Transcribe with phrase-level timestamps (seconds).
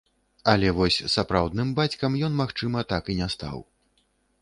[0.53, 3.57] Але вось сапраўдным бацькам ён, магчыма, так і не стаў.